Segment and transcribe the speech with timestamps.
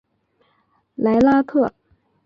[0.95, 1.71] 莱拉克。